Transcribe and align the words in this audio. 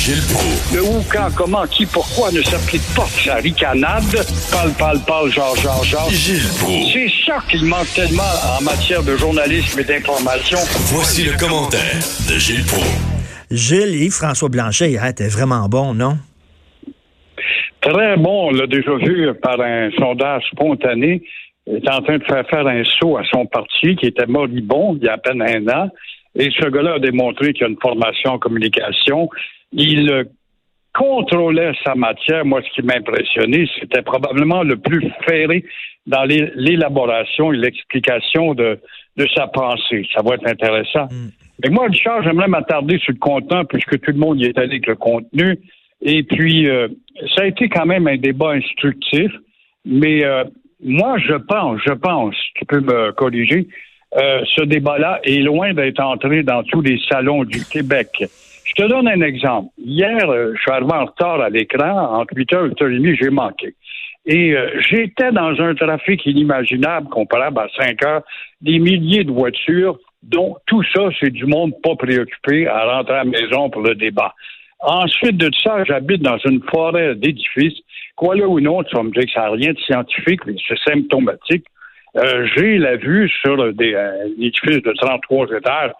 Gilles 0.00 0.24
Proulx. 0.32 0.72
Le 0.74 0.82
où, 0.82 1.04
quand, 1.12 1.28
comment, 1.36 1.66
qui, 1.66 1.84
pourquoi 1.84 2.32
ne 2.32 2.40
s'applique 2.40 2.80
pas 2.96 3.04
sa 3.04 3.34
ricanade. 3.34 4.16
Parle, 4.50 4.72
parle, 4.78 4.98
parle, 5.06 5.30
genre, 5.30 5.54
genre, 5.56 5.84
genre. 5.84 6.08
Gilles 6.08 6.48
Proulx. 6.58 6.92
C'est 6.94 7.12
ça 7.26 7.36
qu'il 7.50 7.66
manque 7.66 7.92
tellement 7.94 8.32
en 8.58 8.64
matière 8.64 9.02
de 9.02 9.14
journalisme 9.16 9.78
et 9.78 9.84
d'information. 9.84 10.56
Voici 10.88 11.24
le 11.24 11.36
commentaire 11.36 12.00
de 12.26 12.38
Gilles 12.38 12.64
Proulx. 12.64 12.88
Gilles, 13.50 13.94
Yves-François 13.94 14.48
Blanchet, 14.48 14.88
hier, 14.88 15.04
était 15.04 15.28
vraiment 15.28 15.68
bon, 15.68 15.92
non? 15.92 16.16
Très 17.82 18.16
bon, 18.16 18.48
on 18.48 18.50
l'a 18.52 18.66
déjà 18.66 18.96
vu 18.96 19.28
par 19.42 19.60
un 19.60 19.90
sondage 19.98 20.44
spontané. 20.50 21.22
Il 21.66 21.74
est 21.74 21.90
en 21.90 22.00
train 22.00 22.16
de 22.16 22.24
faire 22.24 22.48
faire 22.48 22.66
un 22.66 22.84
saut 22.98 23.18
à 23.18 23.22
son 23.30 23.44
parti 23.44 23.96
qui 23.96 24.06
était 24.06 24.24
moribond 24.26 24.96
il 24.96 25.04
y 25.04 25.08
a 25.08 25.12
à 25.12 25.18
peine 25.18 25.42
un 25.42 25.68
an. 25.68 25.90
Et 26.34 26.48
ce 26.58 26.70
gars-là 26.70 26.94
a 26.94 26.98
démontré 27.00 27.52
qu'il 27.52 27.64
a 27.64 27.68
une 27.68 27.80
formation 27.82 28.30
en 28.30 28.38
communication. 28.38 29.28
Il 29.72 30.26
contrôlait 30.92 31.72
sa 31.84 31.94
matière. 31.94 32.44
Moi, 32.44 32.60
ce 32.62 32.74
qui 32.74 32.82
m'a 32.86 32.96
impressionné, 32.96 33.68
c'était 33.78 34.02
probablement 34.02 34.62
le 34.62 34.76
plus 34.76 35.08
ferré 35.26 35.64
dans 36.06 36.24
l'é- 36.24 36.50
l'élaboration 36.56 37.52
et 37.52 37.56
l'explication 37.56 38.54
de, 38.54 38.78
de 39.16 39.26
sa 39.34 39.46
pensée. 39.46 40.06
Ça 40.14 40.22
va 40.22 40.34
être 40.34 40.46
intéressant. 40.48 41.06
Et 41.64 41.70
moi, 41.70 41.86
Richard, 41.86 42.22
j'aimerais 42.22 42.48
m'attarder 42.48 42.98
sur 42.98 43.12
le 43.12 43.18
contenant 43.18 43.64
puisque 43.64 44.00
tout 44.00 44.10
le 44.10 44.18
monde 44.18 44.40
y 44.40 44.44
est 44.46 44.58
allé 44.58 44.70
avec 44.70 44.86
le 44.86 44.96
contenu. 44.96 45.58
Et 46.02 46.22
puis, 46.22 46.68
euh, 46.68 46.88
ça 47.36 47.42
a 47.42 47.46
été 47.46 47.68
quand 47.68 47.86
même 47.86 48.06
un 48.08 48.16
débat 48.16 48.52
instructif. 48.52 49.30
Mais 49.84 50.24
euh, 50.24 50.44
moi, 50.82 51.18
je 51.18 51.34
pense, 51.34 51.80
je 51.86 51.92
pense, 51.92 52.34
tu 52.56 52.64
peux 52.64 52.80
me 52.80 53.12
corriger, 53.12 53.68
euh, 54.16 54.42
ce 54.56 54.64
débat-là 54.64 55.20
est 55.22 55.40
loin 55.40 55.72
d'être 55.72 56.00
entré 56.00 56.42
dans 56.42 56.62
tous 56.64 56.80
les 56.80 56.98
salons 57.08 57.44
du 57.44 57.64
Québec. 57.64 58.24
Je 58.70 58.84
te 58.84 58.88
donne 58.88 59.08
un 59.08 59.20
exemple. 59.20 59.70
Hier, 59.78 60.30
euh, 60.30 60.52
je 60.54 60.60
suis 60.60 60.70
arrivé 60.70 60.92
en 60.92 61.06
retard 61.06 61.40
à 61.40 61.50
l'écran. 61.50 62.20
Entre 62.20 62.34
8h 62.34 62.66
et 62.66 62.68
8h30, 62.70 63.18
j'ai 63.20 63.30
manqué. 63.30 63.74
Et 64.26 64.54
euh, 64.54 64.80
j'étais 64.80 65.32
dans 65.32 65.60
un 65.60 65.74
trafic 65.74 66.24
inimaginable 66.24 67.08
comparable 67.08 67.58
à 67.58 67.68
5 67.76 68.04
heures, 68.04 68.22
des 68.60 68.78
milliers 68.78 69.24
de 69.24 69.32
voitures, 69.32 69.98
dont 70.22 70.56
tout 70.66 70.84
ça, 70.94 71.08
c'est 71.18 71.30
du 71.30 71.46
monde 71.46 71.72
pas 71.82 71.96
préoccupé 71.96 72.68
à 72.68 72.96
rentrer 72.96 73.14
à 73.14 73.24
la 73.24 73.30
maison 73.30 73.70
pour 73.70 73.82
le 73.82 73.94
débat. 73.94 74.34
Ensuite 74.80 75.36
de 75.36 75.50
ça, 75.62 75.82
j'habite 75.84 76.22
dans 76.22 76.38
une 76.38 76.62
forêt 76.70 77.14
d'édifices. 77.14 77.80
Quoi 78.14 78.36
là 78.36 78.46
ou 78.46 78.60
non, 78.60 78.82
tu 78.84 78.94
vas 78.94 79.02
me 79.02 79.10
dire 79.10 79.24
que 79.24 79.32
ça 79.32 79.40
n'a 79.40 79.50
rien 79.50 79.72
de 79.72 79.78
scientifique, 79.80 80.40
mais 80.46 80.54
c'est 80.68 80.78
symptomatique. 80.86 81.64
Euh, 82.16 82.46
j'ai 82.54 82.78
la 82.78 82.96
vue 82.96 83.28
sur 83.40 83.72
des, 83.72 83.94
euh, 83.94 84.26
édifice 84.38 84.82
de 84.82 84.92
33 84.92 85.46
étages. 85.56 85.92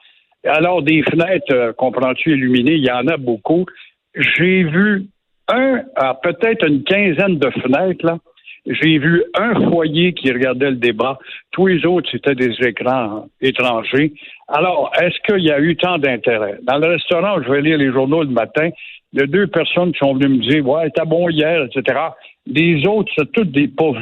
Alors, 0.44 0.82
des 0.82 1.02
fenêtres, 1.02 1.52
euh, 1.52 1.72
comprends-tu, 1.72 2.32
illuminées, 2.32 2.76
il 2.76 2.84
y 2.84 2.90
en 2.90 3.06
a 3.08 3.16
beaucoup. 3.16 3.66
J'ai 4.14 4.64
vu 4.64 5.06
un, 5.48 5.82
à 5.96 6.14
peut-être 6.14 6.66
une 6.66 6.82
quinzaine 6.82 7.38
de 7.38 7.50
fenêtres, 7.50 8.06
là. 8.06 8.18
J'ai 8.66 8.98
vu 8.98 9.24
un 9.38 9.70
foyer 9.70 10.12
qui 10.12 10.30
regardait 10.30 10.70
le 10.70 10.76
débat. 10.76 11.18
Tous 11.50 11.66
les 11.66 11.86
autres, 11.86 12.08
c'était 12.12 12.34
des 12.34 12.54
écrans 12.60 13.26
étrangers. 13.40 14.12
Alors, 14.48 14.92
est-ce 15.00 15.18
qu'il 15.26 15.44
y 15.44 15.50
a 15.50 15.60
eu 15.60 15.76
tant 15.76 15.98
d'intérêt? 15.98 16.58
Dans 16.62 16.78
le 16.78 16.88
restaurant, 16.88 17.42
je 17.42 17.50
vais 17.50 17.62
lire 17.62 17.78
les 17.78 17.90
journaux 17.90 18.22
le 18.22 18.28
matin. 18.28 18.68
Il 19.12 19.20
y 19.20 19.22
a 19.22 19.26
deux 19.26 19.46
personnes 19.46 19.92
qui 19.92 19.98
sont 19.98 20.14
venues 20.14 20.36
me 20.36 20.50
dire, 20.50 20.68
ouais, 20.68 20.90
t'as 20.94 21.06
bon 21.06 21.30
hier, 21.30 21.64
etc. 21.64 21.98
Les 22.46 22.86
autres, 22.86 23.10
c'est 23.16 23.32
toutes 23.32 23.50
des 23.50 23.68
pas. 23.68 23.92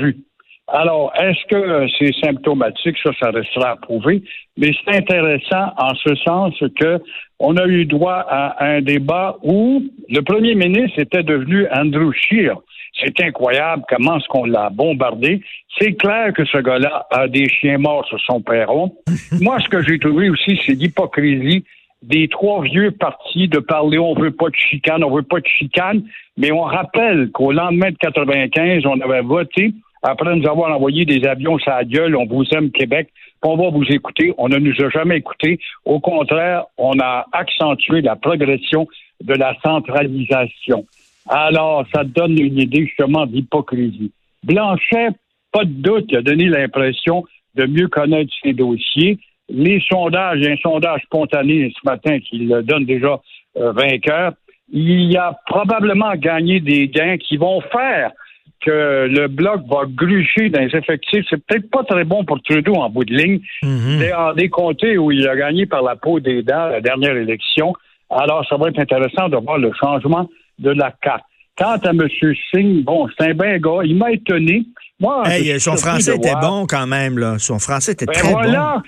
Alors, 0.71 1.13
est-ce 1.19 1.47
que 1.49 1.87
c'est 1.99 2.15
symptomatique? 2.23 2.97
Ça, 3.03 3.11
ça 3.21 3.31
restera 3.31 3.71
à 3.71 3.77
prouver. 3.77 4.23
Mais 4.59 4.71
c'est 4.85 4.97
intéressant 4.97 5.73
en 5.79 5.95
ce 5.95 6.15
sens 6.17 6.55
que 6.79 7.01
on 7.39 7.57
a 7.57 7.67
eu 7.67 7.87
droit 7.87 8.27
à 8.29 8.65
un 8.65 8.83
débat 8.83 9.37
où 9.43 9.83
le 10.09 10.21
premier 10.21 10.55
ministre 10.55 10.99
était 10.99 11.23
devenu 11.23 11.67
Andrew 11.73 12.13
Scheer. 12.13 12.57
C'est 13.01 13.21
incroyable 13.23 13.85
comment 13.89 14.19
est-ce 14.19 14.27
qu'on 14.27 14.45
l'a 14.45 14.71
bombardé. 14.71 15.41
C'est 15.79 15.93
clair 15.93 16.33
que 16.33 16.45
ce 16.45 16.59
gars-là 16.59 17.07
a 17.11 17.29
des 17.29 17.49
chiens 17.49 17.79
morts 17.79 18.05
sur 18.07 18.21
son 18.21 18.41
perron. 18.41 18.93
Moi, 19.41 19.59
ce 19.61 19.69
que 19.69 19.83
j'ai 19.83 19.99
trouvé 19.99 20.29
aussi, 20.29 20.61
c'est 20.67 20.73
l'hypocrisie 20.73 21.65
des 22.03 22.29
trois 22.29 22.63
vieux 22.63 22.91
partis 22.93 23.49
de 23.49 23.59
parler 23.59 23.99
on 23.99 24.15
veut 24.15 24.31
pas 24.31 24.51
de 24.51 24.55
chicane, 24.55 25.03
on 25.03 25.15
veut 25.15 25.23
pas 25.23 25.41
de 25.41 25.47
chicane, 25.47 26.03
mais 26.37 26.53
on 26.53 26.63
rappelle 26.63 27.31
qu'au 27.33 27.53
lendemain 27.53 27.91
de 27.91 27.97
95, 27.97 28.87
on 28.87 29.01
avait 29.01 29.23
voté 29.23 29.73
après 30.03 30.35
nous 30.37 30.49
avoir 30.49 30.75
envoyé 30.75 31.05
des 31.05 31.27
avions 31.27 31.59
la 31.67 31.85
gueule, 31.85 32.17
on 32.17 32.27
vous 32.27 32.45
aime 32.53 32.71
Québec, 32.71 33.11
on 33.43 33.57
va 33.57 33.71
vous 33.71 33.85
écouter. 33.85 34.35
On 34.39 34.49
ne 34.49 34.59
nous 34.59 34.75
a 34.83 34.89
jamais 34.91 35.19
écoutés. 35.19 35.59
Au 35.85 36.01
contraire, 36.01 36.65
on 36.77 36.99
a 37.01 37.27
accentué 37.33 38.01
la 38.01 38.17
progression 38.17 38.89
de 39.23 39.35
la 39.35 39.55
centralisation. 39.65 40.87
Alors, 41.29 41.85
ça 41.95 42.05
donne 42.05 42.39
une 42.39 42.59
idée 42.59 42.87
justement 42.87 43.27
d'hypocrisie. 43.27 44.13
Blanchet, 44.45 45.09
pas 45.53 45.65
de 45.65 45.71
doute, 45.71 46.07
il 46.09 46.17
a 46.17 46.23
donné 46.23 46.47
l'impression 46.47 47.25
de 47.55 47.67
mieux 47.67 47.89
connaître 47.89 48.33
ses 48.43 48.53
dossiers. 48.53 49.19
Les 49.49 49.81
sondages, 49.89 50.47
un 50.47 50.57
sondage 50.57 51.03
spontané 51.03 51.73
ce 51.75 51.89
matin 51.89 52.19
qui 52.21 52.39
le 52.39 52.63
donne 52.63 52.85
déjà 52.85 53.21
euh, 53.57 53.73
vainqueur. 53.73 54.33
Il 54.71 55.17
a 55.17 55.39
probablement 55.47 56.15
gagné 56.15 56.61
des 56.61 56.89
gains 56.89 57.17
qui 57.17 57.37
vont 57.37 57.61
faire 57.61 58.13
que 58.65 59.07
le 59.09 59.29
bloc 59.29 59.63
va 59.71 59.83
gruger 59.87 60.51
dans 60.51 60.61
les 60.61 60.75
effectifs. 60.77 61.25
C'est 61.31 61.45
peut-être 61.47 61.71
pas 61.71 61.85
très 61.85 62.05
bon 62.05 62.25
pour 62.25 62.41
Trudeau 62.43 62.75
en 62.75 62.91
bout 62.91 63.05
de 63.05 63.15
ligne. 63.15 63.41
Des, 63.99 64.13
en 64.13 64.33
des 64.35 64.49
comtés 64.49 64.99
où 64.99 65.13
il 65.13 65.27
a 65.29 65.37
gagné 65.37 65.67
par 65.67 65.83
la 65.83 65.95
peau 65.97 66.19
des 66.21 66.43
dents 66.43 66.67
la 66.69 66.81
dernière 66.81 67.17
élection. 67.17 67.73
Alors, 68.11 68.45
ça 68.49 68.57
va 68.57 68.69
être 68.69 68.79
intéressant 68.79 69.29
de 69.29 69.37
voir 69.37 69.59
le 69.59 69.71
changement 69.81 70.29
de 70.59 70.71
la 70.71 70.93
carte. 71.03 71.23
Quant 71.57 71.77
à 71.77 71.91
M. 71.91 72.09
Singh, 72.53 72.85
bon, 72.85 73.09
c'est 73.17 73.31
un 73.31 73.35
bien 73.35 73.59
gars. 73.59 73.81
Il 73.85 73.97
m'a 73.97 74.13
étonné. 74.13 74.65
Moi, 75.01 75.23
Hey, 75.27 75.59
son 75.61 75.77
français 75.77 76.17
était 76.17 76.31
voir- 76.31 76.41
bon 76.41 76.67
quand 76.67 76.87
même, 76.87 77.19
là. 77.19 77.37
Son 77.39 77.59
français 77.59 77.93
était 77.93 78.07
ben 78.07 78.13
très 78.13 78.31
voilà. 78.33 78.83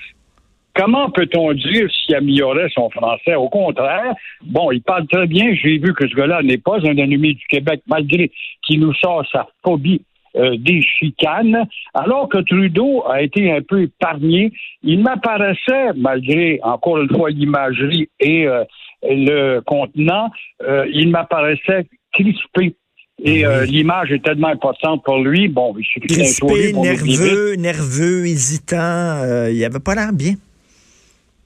Comment 0.75 1.10
peut-on 1.10 1.53
dire 1.53 1.88
s'il 1.91 2.14
améliorait 2.14 2.69
son 2.72 2.91
français? 2.91 3.34
Au 3.34 3.48
contraire, 3.48 4.14
bon, 4.44 4.70
il 4.70 4.82
parle 4.82 5.06
très 5.08 5.26
bien. 5.26 5.53
J'ai 5.54 5.78
vu 5.78 5.92
que 5.94 6.08
ce 6.08 6.14
gars-là 6.14 6.42
n'est 6.42 6.58
pas 6.58 6.76
un 6.76 6.97
ennemi 6.97 7.34
du 7.34 7.47
Québec, 7.47 7.82
malgré 7.86 8.31
qu'il 8.62 8.80
nous 8.80 8.94
sort 8.94 9.25
sa 9.32 9.48
phobie 9.64 10.03
euh, 10.36 10.56
des 10.56 10.80
chicanes, 10.80 11.66
alors 11.92 12.28
que 12.28 12.38
Trudeau 12.38 13.03
a 13.10 13.20
été 13.20 13.50
un 13.50 13.62
peu 13.62 13.82
épargné. 13.82 14.53
Il 14.84 15.00
m'apparaissait, 15.00 15.92
malgré, 15.97 16.60
encore 16.62 16.98
une 16.98 17.09
fois, 17.09 17.30
l'imagerie 17.30 18.09
et 18.20 18.47
euh, 18.47 18.62
le 19.03 19.59
contenant, 19.60 20.30
euh, 20.62 20.86
il 20.92 21.10
m'apparaissait 21.10 21.86
crispé. 22.12 22.76
Et 23.22 23.44
l'image 23.66 24.12
est 24.12 24.25
tellement 24.25 24.48
importante 24.48 25.04
pour 25.04 25.19
lui. 25.19 25.47
Bon, 25.48 25.75
il 25.78 25.84
suffit 25.84 26.06
d'un 26.06 26.80
nerveux, 26.80 27.54
nerveux, 27.56 28.25
hésitant. 28.25 29.47
il 29.50 29.62
avait 29.62 29.78
pas 29.78 29.94
l'air 29.94 30.14
bien. 30.14 30.36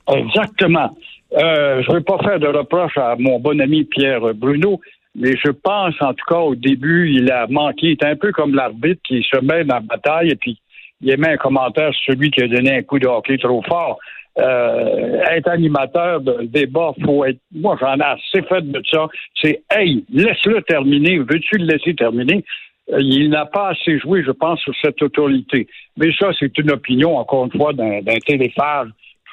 Exactement. 0.08 0.96
Euh, 1.32 1.82
je 1.82 1.90
ne 1.90 1.96
veux 1.96 2.02
pas 2.02 2.18
faire 2.18 2.38
de 2.38 2.46
reproche 2.46 2.96
à 2.96 3.16
mon 3.18 3.40
bon 3.40 3.60
ami 3.60 3.84
Pierre 3.84 4.34
Bruno, 4.34 4.80
mais 5.14 5.32
je 5.36 5.50
pense, 5.50 5.94
en 6.00 6.12
tout 6.12 6.24
cas, 6.28 6.38
au 6.38 6.54
début, 6.54 7.10
il 7.10 7.30
a 7.30 7.46
manqué. 7.48 7.88
Il 7.88 7.92
est 7.92 8.04
un 8.04 8.16
peu 8.16 8.32
comme 8.32 8.54
l'arbitre 8.54 9.00
qui 9.04 9.22
se 9.22 9.40
met 9.40 9.64
dans 9.64 9.76
la 9.76 9.80
bataille 9.80 10.30
et 10.30 10.36
puis 10.36 10.58
il 11.00 11.12
émet 11.12 11.30
un 11.30 11.36
commentaire 11.36 11.92
sur 11.94 12.14
celui 12.14 12.30
qui 12.30 12.42
a 12.42 12.48
donné 12.48 12.76
un 12.76 12.82
coup 12.82 12.98
de 12.98 13.06
hockey 13.06 13.38
trop 13.38 13.62
fort. 13.62 13.98
Euh, 14.38 15.20
être 15.30 15.48
animateur 15.48 16.20
de 16.20 16.44
débat, 16.44 16.92
faut 17.04 17.24
être. 17.24 17.38
Moi, 17.54 17.76
j'en 17.80 17.96
ai 17.96 18.02
assez 18.02 18.42
fait 18.48 18.62
de 18.62 18.82
ça. 18.90 19.06
C'est 19.40 19.62
Hey, 19.70 20.04
laisse-le 20.12 20.60
terminer. 20.62 21.18
Veux-tu 21.18 21.58
le 21.58 21.66
laisser 21.66 21.94
terminer? 21.94 22.44
Euh, 22.92 23.00
Il 23.00 23.30
n'a 23.30 23.46
pas 23.46 23.68
assez 23.68 23.98
joué, 24.00 24.24
je 24.24 24.32
pense, 24.32 24.60
sur 24.60 24.74
cette 24.82 25.00
autorité. 25.02 25.68
Mais 25.96 26.12
ça, 26.18 26.30
c'est 26.38 26.56
une 26.58 26.72
opinion, 26.72 27.16
encore 27.16 27.44
une 27.44 27.52
fois, 27.52 27.72
d'un 27.72 28.00
téléphage, 28.26 28.88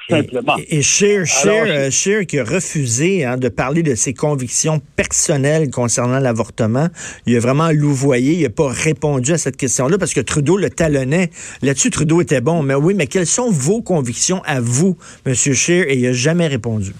tout 0.07 0.15
simplement. 0.15 0.57
Et, 0.57 0.77
et 0.77 0.81
Scheer, 0.81 1.25
Scheer, 1.25 1.63
Alors, 1.63 1.75
euh, 1.75 1.89
Scheer 1.89 2.25
qui 2.25 2.39
a 2.39 2.43
refusé 2.43 3.25
hein, 3.25 3.37
de 3.37 3.49
parler 3.49 3.83
de 3.83 3.95
ses 3.95 4.13
convictions 4.13 4.81
personnelles 4.95 5.69
concernant 5.69 6.19
l'avortement, 6.19 6.87
il 7.25 7.35
a 7.35 7.39
vraiment 7.39 7.71
louvoyé, 7.71 8.33
il 8.33 8.43
n'a 8.43 8.49
pas 8.49 8.69
répondu 8.69 9.33
à 9.33 9.37
cette 9.37 9.57
question-là 9.57 9.97
parce 9.97 10.13
que 10.13 10.21
Trudeau 10.21 10.57
le 10.57 10.69
talonnait. 10.69 11.29
Là-dessus, 11.61 11.89
Trudeau 11.89 12.21
était 12.21 12.41
bon. 12.41 12.63
Mais 12.63 12.75
oui, 12.75 12.93
mais 12.93 13.07
quelles 13.07 13.25
sont 13.25 13.49
vos 13.51 13.81
convictions 13.81 14.41
à 14.45 14.59
vous, 14.59 14.97
M. 15.25 15.33
Scheer? 15.33 15.89
Et 15.89 15.95
il 15.95 16.03
n'a 16.03 16.13
jamais 16.13 16.47
répondu. 16.47 16.91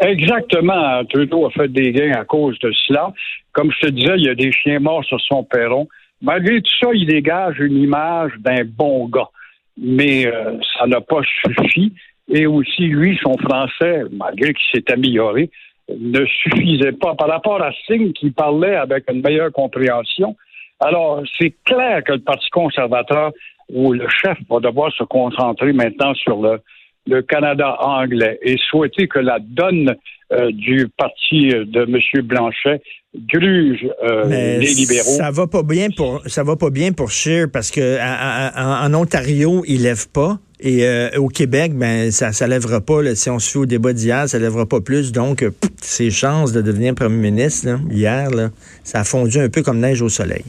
Exactement. 0.00 1.04
Trudeau 1.04 1.46
a 1.46 1.50
fait 1.50 1.68
des 1.68 1.92
gains 1.92 2.12
à 2.12 2.24
cause 2.24 2.58
de 2.58 2.72
cela. 2.86 3.12
Comme 3.52 3.70
je 3.70 3.86
te 3.86 3.90
disais, 3.92 4.14
il 4.16 4.24
y 4.24 4.28
a 4.28 4.34
des 4.34 4.50
chiens 4.50 4.80
morts 4.80 5.04
sur 5.04 5.20
son 5.20 5.44
perron. 5.44 5.88
Malgré 6.20 6.60
tout 6.60 6.70
ça, 6.80 6.88
il 6.92 7.06
dégage 7.06 7.58
une 7.60 7.76
image 7.76 8.32
d'un 8.38 8.64
bon 8.64 9.08
gars. 9.08 9.28
Mais 9.76 10.26
euh, 10.26 10.58
ça 10.78 10.86
n'a 10.86 11.00
pas 11.00 11.20
suffi. 11.42 11.92
Et 12.28 12.46
aussi, 12.46 12.82
lui, 12.82 13.18
son 13.22 13.36
français, 13.36 14.02
malgré 14.12 14.54
qu'il 14.54 14.66
s'est 14.72 14.92
amélioré, 14.92 15.50
ne 15.88 16.24
suffisait 16.24 16.92
pas 16.92 17.14
par 17.14 17.28
rapport 17.28 17.60
à 17.62 17.70
Singh 17.86 18.12
qui 18.14 18.30
parlait 18.30 18.76
avec 18.76 19.04
une 19.10 19.20
meilleure 19.20 19.52
compréhension. 19.52 20.36
Alors, 20.80 21.22
c'est 21.38 21.54
clair 21.64 22.02
que 22.04 22.12
le 22.12 22.20
Parti 22.20 22.48
conservateur 22.50 23.32
ou 23.68 23.92
le 23.92 24.06
chef 24.08 24.38
va 24.48 24.60
devoir 24.60 24.92
se 24.92 25.04
concentrer 25.04 25.72
maintenant 25.72 26.14
sur 26.14 26.40
le, 26.40 26.60
le 27.06 27.22
Canada 27.22 27.76
anglais 27.80 28.38
et 28.42 28.56
souhaiter 28.70 29.08
que 29.08 29.18
la 29.18 29.38
donne 29.40 29.94
euh, 30.32 30.50
du 30.52 30.88
parti 30.96 31.48
de 31.48 31.82
M. 31.82 32.22
Blanchet 32.22 32.80
gruge 33.28 33.86
euh, 34.02 34.58
les 34.58 34.74
libéraux. 34.74 35.16
Ça 35.16 35.30
va 35.30 35.46
pas 35.46 35.62
bien 35.62 35.88
pour 35.94 36.22
ça 36.26 36.42
va 36.42 36.56
pas 36.56 36.70
bien 36.70 36.92
pour 36.92 37.10
Scheer 37.10 37.46
parce 37.52 37.70
que 37.70 37.98
en, 38.00 38.94
Ontario 38.94 39.62
il 39.68 39.82
lève 39.82 40.08
pas 40.08 40.38
et 40.60 40.84
euh, 40.84 41.10
au 41.18 41.28
Québec 41.28 41.74
ben 41.74 42.10
ça 42.10 42.32
ça 42.32 42.46
lèvera 42.46 42.80
pas 42.80 43.14
si 43.14 43.30
on 43.30 43.38
se 43.38 43.52
fait 43.52 43.58
au 43.58 43.66
débat 43.66 43.92
d'hier 43.92 44.28
ça 44.28 44.38
lèvera 44.38 44.66
pas 44.66 44.80
plus 44.80 45.12
donc 45.12 45.44
ses 45.80 46.10
chances 46.10 46.52
de 46.52 46.62
devenir 46.62 46.94
premier 46.94 47.30
ministre 47.30 47.78
hier 47.90 48.30
là, 48.30 48.48
ça 48.82 49.00
a 49.00 49.04
fondu 49.04 49.38
un 49.38 49.48
peu 49.48 49.62
comme 49.62 49.78
neige 49.78 50.02
au 50.02 50.08
soleil. 50.08 50.44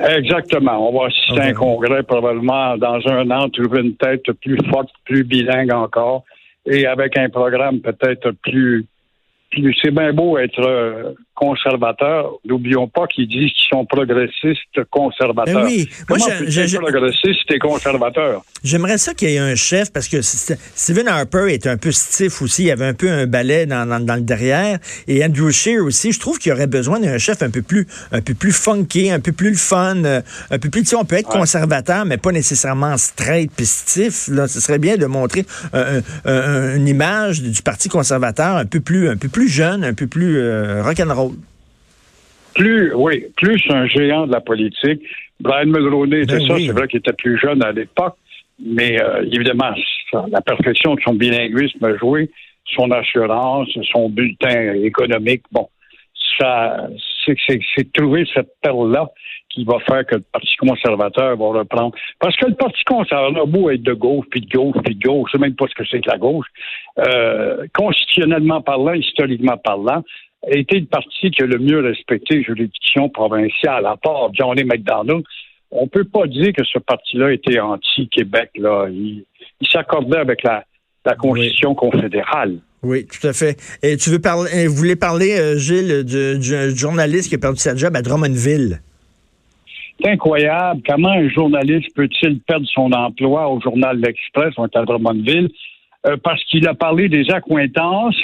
Exactement. 0.00 0.88
On 0.88 0.98
va 0.98 1.06
assister 1.06 1.40
à 1.40 1.44
un 1.44 1.52
congrès 1.52 2.02
probablement 2.02 2.76
dans 2.76 3.00
un 3.06 3.30
an, 3.30 3.48
trouver 3.48 3.80
une 3.80 3.96
tête 3.96 4.30
plus 4.40 4.58
forte, 4.70 4.90
plus 5.04 5.24
bilingue 5.24 5.72
encore, 5.72 6.24
et 6.66 6.86
avec 6.86 7.16
un 7.18 7.28
programme 7.28 7.80
peut-être 7.80 8.32
plus 8.42 8.86
c'est 9.82 9.90
bien 9.90 10.12
beau 10.12 10.38
être 10.38 11.16
euh, 11.42 11.46
conservateur. 11.46 12.32
N'oublions 12.44 12.88
pas 12.88 13.06
qu'ils 13.06 13.28
disent 13.28 13.52
qu'ils 13.52 13.68
sont 13.70 13.84
progressistes 13.84 14.84
conservateurs. 14.90 15.62
Ben 15.62 15.66
oui, 15.66 15.88
moi, 16.08 16.18
je, 16.18 16.76
progressiste 16.76 17.50
et 17.50 17.58
conservateur? 17.58 18.42
J'aimerais 18.64 18.98
ça 18.98 19.14
qu'il 19.14 19.30
y 19.30 19.36
ait 19.36 19.38
un 19.38 19.54
chef 19.54 19.92
parce 19.92 20.08
que 20.08 20.20
Stephen 20.22 21.08
Harper 21.08 21.46
est 21.48 21.66
un 21.66 21.76
peu 21.76 21.92
stiff 21.92 22.42
aussi. 22.42 22.62
Il 22.62 22.66
y 22.66 22.70
avait 22.70 22.86
un 22.86 22.94
peu 22.94 23.10
un 23.10 23.26
balai 23.26 23.66
dans, 23.66 23.86
dans, 23.86 24.14
le 24.14 24.22
derrière. 24.22 24.78
Et 25.06 25.24
Andrew 25.24 25.50
Scheer 25.50 25.80
aussi. 25.80 26.12
Je 26.12 26.20
trouve 26.20 26.38
qu'il 26.38 26.50
y 26.50 26.52
aurait 26.52 26.66
besoin 26.66 27.00
d'un 27.00 27.18
chef 27.18 27.42
un 27.42 27.50
peu 27.50 27.62
plus, 27.62 27.86
un 28.12 28.20
peu 28.20 28.34
plus 28.34 28.52
funky, 28.52 29.10
un 29.10 29.20
peu 29.20 29.32
plus 29.32 29.50
le 29.50 29.56
fun, 29.56 30.04
euh, 30.04 30.20
un 30.50 30.58
peu 30.58 30.70
plus. 30.70 30.82
Tu 30.82 30.88
sais, 30.88 30.96
on 30.96 31.04
peut 31.04 31.16
être 31.16 31.28
conservateur, 31.28 32.04
mais 32.04 32.16
pas 32.16 32.32
nécessairement 32.32 32.96
straight 32.96 33.50
puis 33.54 33.66
stiff. 33.66 34.28
Là, 34.28 34.48
ce 34.48 34.60
serait 34.60 34.78
bien 34.78 34.96
de 34.96 35.06
montrer 35.06 35.44
une 36.24 36.88
image 36.88 37.42
du 37.42 37.62
parti 37.62 37.88
conservateur 37.88 38.56
un 38.56 38.66
peu 38.66 38.80
plus, 38.80 39.08
un 39.08 39.16
peu 39.16 39.28
plus 39.28 39.48
jeune, 39.48 39.84
un 39.84 39.94
peu 39.94 40.06
plus 40.06 40.38
euh, 40.38 40.82
rock'n'roll. 40.82 41.27
Plus, 42.58 42.92
oui, 42.94 43.24
plus 43.36 43.62
un 43.70 43.86
géant 43.86 44.26
de 44.26 44.32
la 44.32 44.40
politique. 44.40 45.00
Brian 45.40 45.66
Mulroney 45.66 46.22
était 46.22 46.38
ben 46.38 46.48
ça, 46.48 46.54
c'est 46.58 46.72
vrai 46.72 46.88
qu'il 46.88 46.98
était 46.98 47.12
plus 47.12 47.38
jeune 47.38 47.62
à 47.62 47.70
l'époque, 47.70 48.16
mais 48.58 49.00
euh, 49.00 49.24
évidemment, 49.30 49.72
la 50.12 50.40
perfection 50.40 50.96
de 50.96 51.00
son 51.02 51.14
bilinguisme 51.14 51.84
a 51.84 51.96
joué, 51.96 52.30
son 52.74 52.90
assurance, 52.90 53.68
son 53.92 54.08
bulletin 54.08 54.74
économique, 54.74 55.42
bon, 55.52 55.68
ça, 56.38 56.88
c'est 57.76 57.92
trouver 57.92 58.26
cette 58.34 58.50
perle-là 58.60 59.08
qui 59.50 59.64
va 59.64 59.78
faire 59.80 60.04
que 60.04 60.16
le 60.16 60.24
Parti 60.32 60.56
conservateur 60.56 61.36
va 61.36 61.60
reprendre. 61.60 61.94
Parce 62.20 62.36
que 62.36 62.46
le 62.46 62.54
Parti 62.54 62.82
conservateur, 62.84 63.46
beau 63.46 63.70
être 63.70 63.82
de 63.82 63.94
gauche, 63.94 64.26
puis 64.30 64.40
de 64.40 64.50
gauche, 64.50 64.76
puis 64.84 64.94
de 64.94 65.06
gauche, 65.06 65.30
je 65.32 65.38
sais 65.38 65.42
même 65.42 65.54
pas 65.54 65.66
ce 65.68 65.74
que 65.74 65.88
c'est 65.88 66.00
que 66.00 66.10
la 66.10 66.18
gauche, 66.18 66.46
euh, 66.98 67.66
constitutionnellement 67.74 68.60
parlant, 68.60 68.94
historiquement 68.94 69.56
parlant, 69.56 70.02
a 70.46 70.56
été 70.56 70.80
le 70.80 70.86
parti 70.86 71.30
qui 71.30 71.42
a 71.42 71.46
le 71.46 71.58
mieux 71.58 71.80
respecté 71.80 72.36
les 72.36 72.42
juridictions 72.44 73.08
provinciales, 73.08 73.86
à 73.86 73.96
part 73.96 74.30
Johnny 74.34 74.64
McDonald. 74.64 75.22
On 75.70 75.86
peut 75.86 76.04
pas 76.04 76.26
dire 76.26 76.52
que 76.52 76.64
ce 76.64 76.78
parti-là 76.78 77.32
était 77.32 77.58
anti-Québec. 77.58 78.50
Là. 78.56 78.86
Il, 78.90 79.24
s'accordait 79.70 80.18
avec 80.18 80.42
la, 80.42 80.64
Constitution 81.18 81.74
confédérale. 81.74 82.58
Oui, 82.82 83.06
tout 83.06 83.26
à 83.26 83.32
fait. 83.32 83.56
Et 83.82 83.96
tu 83.96 84.10
veux 84.10 84.18
parler, 84.18 84.66
vous 84.66 84.74
voulez 84.74 84.94
parler, 84.94 85.38
euh, 85.38 85.56
Gilles, 85.56 86.04
du, 86.04 86.38
du, 86.38 86.76
journaliste 86.76 87.30
qui 87.30 87.36
a 87.36 87.38
perdu 87.38 87.58
sa 87.58 87.74
job 87.74 87.96
à 87.96 88.02
Drummondville? 88.02 88.80
C'est 90.00 90.10
incroyable. 90.10 90.82
Comment 90.86 91.10
un 91.10 91.28
journaliste 91.30 91.94
peut-il 91.94 92.40
perdre 92.40 92.66
son 92.66 92.92
emploi 92.92 93.48
au 93.48 93.58
journal 93.60 93.98
L'Express, 93.98 94.52
on 94.58 94.66
est 94.66 94.76
à 94.76 94.84
Drummondville, 94.84 95.48
euh, 96.06 96.16
parce 96.22 96.44
qu'il 96.44 96.68
a 96.68 96.74
parlé 96.74 97.08
des 97.08 97.30
accointances, 97.30 98.22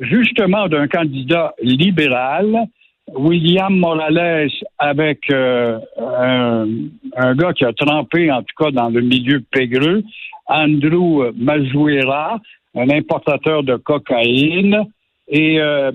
justement, 0.00 0.68
d'un 0.68 0.88
candidat 0.88 1.54
libéral, 1.62 2.66
William 3.14 3.74
Morales, 3.76 4.50
avec 4.78 5.30
euh, 5.30 5.78
un, 5.98 6.66
un, 7.16 7.34
gars 7.36 7.52
qui 7.52 7.64
a 7.64 7.72
trempé, 7.72 8.30
en 8.32 8.42
tout 8.42 8.64
cas, 8.64 8.70
dans 8.70 8.88
le 8.88 9.00
milieu 9.00 9.40
pégreux, 9.50 10.02
Andrew 10.46 11.30
Mazuera, 11.36 12.40
un 12.74 12.90
importateur 12.90 13.62
de 13.62 13.76
cocaïne, 13.76 14.84
et 15.28 15.60
euh, 15.60 15.92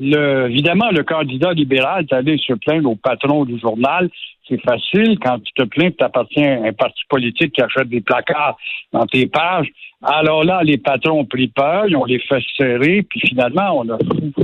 le, 0.00 0.48
évidemment, 0.48 0.90
le 0.90 1.02
candidat 1.02 1.52
libéral 1.52 2.04
est 2.04 2.14
allé 2.14 2.38
se 2.38 2.54
plaindre 2.54 2.90
au 2.90 2.96
patron 2.96 3.44
du 3.44 3.58
journal. 3.58 4.08
C'est 4.48 4.60
facile 4.60 5.18
quand 5.20 5.38
tu 5.40 5.52
te 5.54 5.62
plains 5.64 5.90
que 5.90 5.96
tu 5.96 6.04
appartiens 6.04 6.62
à 6.62 6.68
un 6.68 6.72
parti 6.72 7.02
politique 7.08 7.52
qui 7.52 7.62
achète 7.62 7.88
des 7.88 8.00
placards 8.00 8.56
dans 8.92 9.06
tes 9.06 9.26
pages. 9.26 9.68
Alors 10.04 10.44
là, 10.44 10.62
les 10.62 10.76
patrons 10.76 11.20
ont 11.20 11.24
pris 11.24 11.48
peur, 11.48 11.86
ils 11.88 11.96
ont 11.96 12.04
les 12.04 12.18
fait 12.18 12.42
serrer, 12.56 13.02
puis 13.08 13.20
finalement, 13.20 13.78
on 13.78 13.88
a 13.88 13.98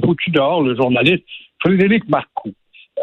foutu 0.05 0.31
dehors 0.31 0.63
le 0.63 0.75
journaliste 0.75 1.25
Frédéric 1.61 2.09
Marcoux. 2.09 2.55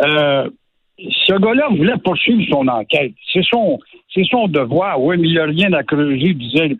Euh, 0.04 0.50
ce 0.98 1.34
gars-là 1.34 1.68
voulait 1.70 1.98
poursuivre 2.04 2.44
son 2.50 2.68
enquête. 2.68 3.14
C'est 3.32 3.44
son, 3.44 3.80
c'est 4.14 4.26
son 4.26 4.48
devoir. 4.48 5.00
Oui, 5.02 5.18
mais 5.20 5.28
il 5.28 5.34
n'y 5.34 5.40
a 5.40 5.46
rien 5.46 5.72
à 5.74 5.84
creuser, 5.84 6.34
disait. 6.34 6.76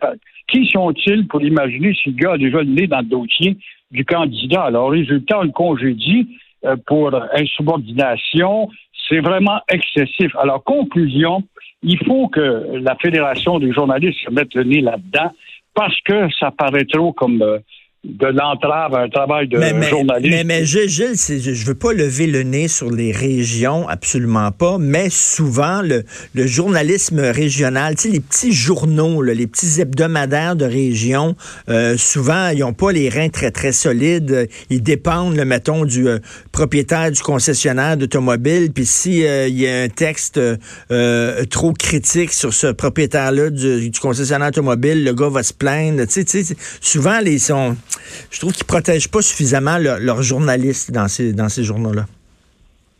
Qui 0.48 0.66
sont-ils 0.66 1.28
pour 1.28 1.42
imaginer 1.42 1.94
si 1.94 2.10
le 2.10 2.16
gars 2.16 2.32
a 2.32 2.38
déjà 2.38 2.58
le 2.58 2.64
nez 2.64 2.86
dans 2.88 2.98
le 2.98 3.04
dossier 3.04 3.56
du 3.92 4.04
candidat? 4.04 4.62
Alors, 4.62 4.90
résultat, 4.90 5.42
le 5.44 5.50
congédie 5.50 6.26
euh, 6.64 6.76
pour 6.86 7.14
insubordination, 7.34 8.68
c'est 9.08 9.20
vraiment 9.20 9.60
excessif. 9.70 10.34
Alors, 10.36 10.64
conclusion, 10.64 11.44
il 11.84 11.98
faut 12.04 12.26
que 12.28 12.80
la 12.82 12.96
Fédération 12.96 13.60
des 13.60 13.72
journalistes 13.72 14.18
se 14.24 14.30
mette 14.32 14.52
le 14.54 14.64
nez 14.64 14.80
là-dedans 14.80 15.30
parce 15.78 16.00
que 16.00 16.28
ça 16.40 16.50
paraît 16.50 16.86
trop 16.86 17.12
comme 17.12 17.40
euh, 17.40 17.60
de 18.08 18.26
l'entrave 18.26 18.94
à 18.94 19.00
un 19.00 19.08
travail 19.08 19.48
de 19.48 19.60
journaliste. 19.82 20.34
Mais, 20.34 20.44
mais 20.44 20.64
Gilles, 20.64 20.88
je 20.88 21.50
ne 21.50 21.64
veux 21.66 21.74
pas 21.74 21.92
lever 21.92 22.26
le 22.26 22.42
nez 22.42 22.68
sur 22.68 22.90
les 22.90 23.12
régions, 23.12 23.88
absolument 23.88 24.50
pas, 24.50 24.78
mais 24.78 25.10
souvent, 25.10 25.82
le, 25.82 26.04
le 26.34 26.46
journalisme 26.46 27.20
régional, 27.20 27.96
tu 27.96 28.02
sais, 28.02 28.08
les 28.08 28.20
petits 28.20 28.52
journaux, 28.52 29.22
les 29.22 29.46
petits 29.46 29.80
hebdomadaires 29.80 30.56
de 30.56 30.64
région, 30.64 31.36
euh, 31.68 31.96
souvent, 31.96 32.48
ils 32.48 32.60
n'ont 32.60 32.72
pas 32.72 32.92
les 32.92 33.08
reins 33.08 33.28
très, 33.28 33.50
très 33.50 33.72
solides. 33.72 34.48
Ils 34.70 34.82
dépendent, 34.82 35.36
le, 35.36 35.44
mettons, 35.44 35.84
du 35.84 36.08
euh, 36.08 36.18
propriétaire 36.52 37.10
du 37.10 37.20
concessionnaire 37.20 37.96
d'automobile. 37.96 38.72
Puis 38.72 38.86
s'il 38.86 39.24
euh, 39.24 39.48
il 39.48 39.58
y 39.58 39.68
a 39.68 39.82
un 39.82 39.88
texte 39.88 40.40
trop 41.50 41.72
critique 41.72 42.32
sur 42.32 42.52
ce 42.52 42.68
propriétaire-là 42.68 43.50
du, 43.50 43.90
du, 43.90 44.00
concessionnaire 44.00 44.48
automobile, 44.48 45.04
le 45.04 45.12
gars 45.12 45.28
va 45.28 45.42
se 45.42 45.52
plaindre. 45.52 46.04
Tu 46.06 46.24
sais, 46.26 46.56
souvent, 46.80 47.20
les 47.20 47.38
sont 47.38 47.76
je 48.30 48.38
trouve 48.40 48.52
qu'ils 48.52 48.66
protègent 48.66 49.08
pas 49.08 49.22
suffisamment 49.22 49.78
leurs 49.78 50.22
journalistes 50.22 50.90
dans 50.90 51.08
ces, 51.08 51.32
dans 51.32 51.48
ces 51.48 51.64
journaux-là. 51.64 52.06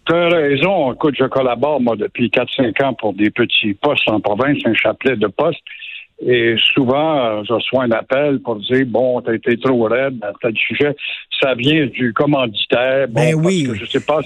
Tu 0.07 0.14
as 0.14 0.28
raison. 0.28 0.93
Écoute, 0.95 1.17
je 1.19 1.25
collabore, 1.26 1.81
moi, 1.81 1.95
depuis 1.97 2.28
4-5 2.28 2.85
ans 2.85 2.95
pour 2.95 3.12
des 3.12 3.31
petits 3.31 3.75
postes 3.75 4.09
en 4.09 4.21
province, 4.21 4.59
un 4.64 4.75
chapelet 4.75 5.17
de 5.17 5.26
postes. 5.26 5.61
Et 6.20 6.56
souvent, 6.75 7.44
je 7.44 7.52
reçois 7.52 7.84
un 7.84 7.92
appel 7.92 8.40
pour 8.40 8.56
dire 8.56 8.84
bon, 8.87 9.20
t'as 9.20 9.34
été 9.34 9.56
trop 9.56 9.84
raide 9.84 10.18
à 10.22 10.32
tel 10.42 10.52
sujet. 10.56 10.96
Ça 11.40 11.54
vient 11.54 11.87
du 11.87 12.12
commanditaire. 12.12 13.06
ben 13.08 13.37
oui. 13.37 13.70
je 13.75 13.87
sais 13.87 14.00
pas. 14.00 14.18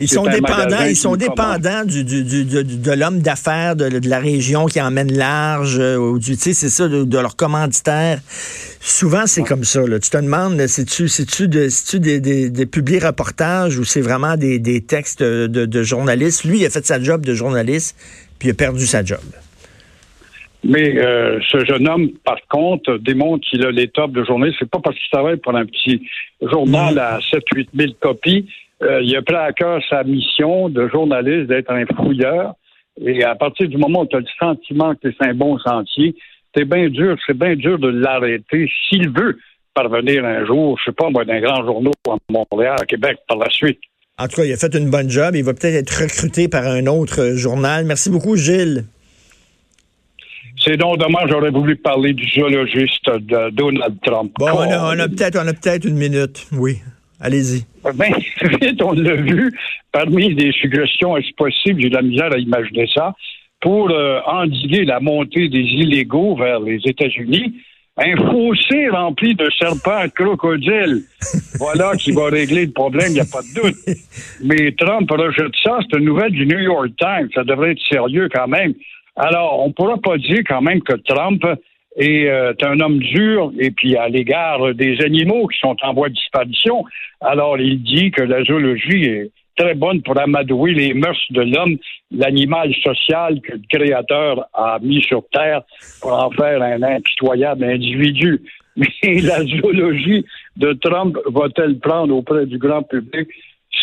ils 0.00 0.08
sont 0.08 0.24
dépendants. 0.24 0.84
Ils 0.88 0.96
sont 0.96 1.16
dépendants 1.16 1.84
du, 1.84 2.02
du, 2.02 2.24
du, 2.24 2.44
de, 2.46 2.92
l'homme 2.92 3.20
d'affaires 3.20 3.76
de, 3.76 3.90
de, 3.90 4.08
la 4.08 4.20
région 4.20 4.64
qui 4.64 4.80
emmène 4.80 5.12
large. 5.12 5.78
Euh, 5.78 5.98
ou 5.98 6.18
du, 6.18 6.34
c'est 6.34 6.54
ça, 6.54 6.88
de, 6.88 7.18
leur 7.18 7.36
commanditaire. 7.36 8.20
Souvent, 8.80 9.26
c'est 9.26 9.42
comme 9.42 9.64
ça. 9.64 9.86
Là. 9.86 9.98
Tu 9.98 10.08
te 10.08 10.16
demandes, 10.16 10.58
c'est-tu, 10.66 11.08
c'est-tu, 11.08 11.48
de, 11.48 11.68
c'est-tu 11.68 12.00
des, 12.00 12.20
des, 12.20 12.48
des 12.48 12.66
publics 12.66 13.04
reportages 13.04 13.78
ou 13.78 13.84
c'est 13.84 14.00
vraiment 14.00 14.38
des, 14.38 14.58
des 14.58 14.80
textes 14.80 15.22
de, 15.22 15.46
de 15.46 15.82
journalistes? 15.82 16.44
Lui, 16.44 16.60
il 16.60 16.66
a 16.66 16.70
fait 16.70 16.86
sa 16.86 17.02
job 17.02 17.26
de 17.26 17.34
journaliste, 17.34 17.96
puis 18.38 18.48
il 18.48 18.52
a 18.52 18.54
perdu 18.54 18.86
sa 18.86 19.04
job. 19.04 19.20
Mais 20.64 20.96
euh, 20.96 21.38
ce 21.50 21.64
jeune 21.64 21.88
homme, 21.88 22.10
par 22.24 22.40
contre, 22.48 22.96
démontre 22.96 23.46
qu'il 23.48 23.64
a 23.66 23.70
l'étoffe 23.70 24.12
de 24.12 24.24
journaliste. 24.24 24.58
C'est 24.60 24.70
pas 24.70 24.80
parce 24.80 24.96
qu'il 24.96 25.10
travaille 25.10 25.36
pour 25.36 25.54
un 25.54 25.66
petit 25.66 26.02
journal 26.40 26.98
à 26.98 27.18
7-8 27.18 27.68
000 27.74 27.92
copies. 28.00 28.48
Euh, 28.82 29.02
il 29.02 29.14
a 29.16 29.22
pris 29.22 29.36
à 29.36 29.52
cœur 29.52 29.80
sa 29.88 30.02
mission 30.04 30.68
de 30.68 30.88
journaliste 30.88 31.48
d'être 31.48 31.70
un 31.70 31.84
fouilleur. 31.96 32.54
Et 33.04 33.24
à 33.24 33.34
partir 33.34 33.68
du 33.68 33.76
moment 33.76 34.02
où 34.02 34.06
tu 34.06 34.16
as 34.16 34.20
le 34.20 34.26
sentiment 34.38 34.94
que 34.94 35.08
c'est 35.10 35.28
un 35.28 35.34
bon 35.34 35.58
sentier, 35.58 36.14
c'est 36.56 36.64
bien 36.64 36.88
dur, 36.88 37.16
c'est 37.26 37.36
bien 37.36 37.56
dur 37.56 37.78
de 37.78 37.88
l'arrêter 37.88 38.70
s'il 38.88 39.10
veut 39.10 39.38
parvenir 39.74 40.24
un 40.24 40.46
jour, 40.46 40.78
je 40.78 40.90
sais 40.90 40.94
pas, 40.94 41.10
moi, 41.10 41.24
d'un 41.24 41.40
grand 41.40 41.64
journaux 41.64 41.92
à 42.08 42.16
Montréal, 42.30 42.76
à 42.80 42.86
Québec, 42.86 43.18
par 43.28 43.38
la 43.38 43.50
suite. 43.50 43.80
En 44.16 44.28
tout 44.28 44.36
cas, 44.36 44.44
il 44.44 44.52
a 44.52 44.56
fait 44.56 44.72
une 44.76 44.90
bonne 44.90 45.10
job. 45.10 45.34
Il 45.34 45.42
va 45.42 45.52
peut-être 45.54 45.74
être 45.74 46.02
recruté 46.02 46.46
par 46.46 46.64
un 46.66 46.86
autre 46.86 47.20
euh, 47.20 47.36
journal. 47.36 47.84
Merci 47.84 48.10
beaucoup, 48.10 48.36
Gilles. 48.36 48.84
C'est 50.64 50.78
donc 50.78 50.96
dommage, 50.96 51.28
j'aurais 51.28 51.50
voulu 51.50 51.76
parler 51.76 52.14
du 52.14 52.26
zoologiste 52.30 53.10
de 53.10 53.50
Donald 53.50 53.96
Trump. 54.02 54.32
Bon, 54.38 54.46
on 54.50 54.98
a, 54.98 55.08
peut-être 55.08 55.36
on 55.36 55.46
a 55.46 55.52
peut-être 55.52 55.84
une 55.84 55.96
minute. 55.96 56.46
Oui. 56.52 56.78
Allez-y. 57.20 57.64
Ben, 57.94 58.14
vite, 58.60 58.82
on 58.82 58.92
l'a 58.92 59.14
vu. 59.14 59.52
Parmi 59.92 60.32
les 60.34 60.52
suggestions, 60.52 61.18
est-ce 61.18 61.34
possible, 61.36 61.82
j'ai 61.82 61.90
de 61.90 61.94
la 61.94 62.02
misère 62.02 62.32
à 62.32 62.38
imaginer 62.38 62.88
ça, 62.94 63.14
pour 63.60 63.90
euh, 63.90 64.20
endiguer 64.26 64.84
la 64.84 65.00
montée 65.00 65.48
des 65.48 65.58
illégaux 65.58 66.34
vers 66.36 66.60
les 66.60 66.80
États-Unis, 66.84 67.54
un 67.96 68.16
fossé 68.16 68.88
rempli 68.88 69.34
de 69.34 69.48
serpents 69.58 70.08
crocodiles. 70.14 71.02
voilà 71.58 71.92
qui 71.96 72.12
va 72.12 72.26
régler 72.26 72.66
le 72.66 72.72
problème, 72.72 73.08
il 73.08 73.14
n'y 73.14 73.20
a 73.20 73.26
pas 73.30 73.42
de 73.42 73.54
doute. 73.54 73.96
Mais 74.42 74.72
Trump 74.72 75.10
rejette 75.10 75.52
ça, 75.62 75.78
c'est 75.82 75.98
une 75.98 76.06
nouvelle 76.06 76.32
du 76.32 76.46
New 76.46 76.58
York 76.58 76.88
Times, 76.98 77.28
ça 77.34 77.44
devrait 77.44 77.72
être 77.72 77.86
sérieux 77.86 78.28
quand 78.34 78.48
même. 78.48 78.72
Alors, 79.16 79.60
on 79.64 79.68
ne 79.68 79.72
pourra 79.72 79.96
pas 79.98 80.18
dire 80.18 80.40
quand 80.46 80.62
même 80.62 80.82
que 80.82 80.94
Trump 80.94 81.44
est 81.96 82.26
euh, 82.28 82.52
un 82.62 82.80
homme 82.80 82.98
dur 82.98 83.52
et 83.58 83.70
puis 83.70 83.96
à 83.96 84.08
l'égard 84.08 84.74
des 84.74 85.00
animaux 85.02 85.46
qui 85.46 85.58
sont 85.60 85.76
en 85.82 85.94
voie 85.94 86.08
de 86.08 86.14
disparition. 86.14 86.84
Alors, 87.20 87.58
il 87.58 87.82
dit 87.82 88.10
que 88.10 88.22
la 88.22 88.42
zoologie 88.42 89.04
est 89.04 89.30
très 89.56 89.74
bonne 89.74 90.02
pour 90.02 90.18
amadouer 90.18 90.74
les 90.74 90.94
mœurs 90.94 91.24
de 91.30 91.42
l'homme, 91.42 91.76
l'animal 92.10 92.74
social 92.82 93.40
que 93.40 93.52
le 93.52 93.62
Créateur 93.68 94.48
a 94.52 94.78
mis 94.82 95.02
sur 95.02 95.22
Terre 95.32 95.62
pour 96.00 96.12
en 96.12 96.30
faire 96.30 96.60
un 96.62 96.82
impitoyable 96.82 97.64
individu. 97.64 98.42
Mais 98.76 99.20
la 99.20 99.44
zoologie 99.44 100.24
de 100.56 100.72
Trump 100.72 101.16
va-t-elle 101.26 101.78
prendre 101.78 102.16
auprès 102.16 102.46
du 102.46 102.58
grand 102.58 102.82
public? 102.82 103.28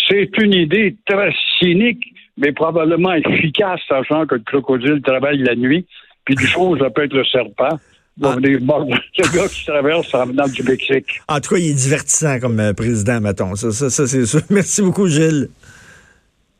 C'est 0.09 0.29
une 0.41 0.53
idée 0.53 0.95
très 1.05 1.33
cynique, 1.59 2.03
mais 2.41 2.51
probablement 2.51 3.13
efficace, 3.13 3.79
sachant 3.87 4.25
que 4.25 4.35
le 4.35 4.41
crocodile 4.41 5.01
travaille 5.01 5.37
la 5.37 5.55
nuit, 5.55 5.85
puis 6.25 6.35
du 6.35 6.45
jour, 6.47 6.75
ça 6.79 6.89
peut 6.89 7.03
être 7.03 7.13
le 7.13 7.23
serpent. 7.23 7.79
Ah. 8.23 8.35
le 8.37 8.57
gars 9.33 9.47
qui 9.47 9.65
traverse 9.65 10.13
en 10.13 10.25
venant 10.25 10.47
du 10.47 10.61
Mexique. 10.63 11.21
En 11.27 11.39
tout 11.39 11.55
cas, 11.55 11.61
il 11.61 11.71
est 11.71 11.73
divertissant 11.73 12.39
comme 12.39 12.59
euh, 12.59 12.73
président, 12.73 13.21
mettons. 13.21 13.55
Ça, 13.55 13.71
ça, 13.71 13.89
ça 13.89 14.05
c'est 14.05 14.25
sûr. 14.25 14.41
Merci 14.49 14.81
beaucoup, 14.81 15.07
Gilles. 15.07 15.49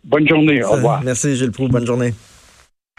Bonne 0.04 0.28
journée. 0.28 0.64
Au 0.64 0.72
revoir. 0.72 1.04
Merci, 1.04 1.36
Gilles 1.36 1.52
Proulx. 1.52 1.72
Bonne 1.72 1.86
journée. 1.86 2.14